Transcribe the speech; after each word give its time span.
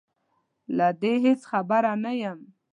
له 0.77 0.87
دې 1.01 1.13
هېڅ 1.25 1.41
خبره 1.51 1.91
نه 2.03 2.11
یم 2.21 2.39